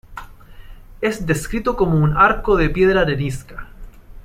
[0.99, 3.67] Es descrito como "un arco de piedra arenisca".